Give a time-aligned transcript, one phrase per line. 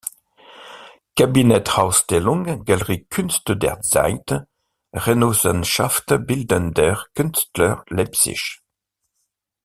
[1.15, 4.47] Kabinettausstellung, Galerie Kunst der Zeit,
[4.91, 8.61] Genossenschaft Bildender Künstler Leipzig.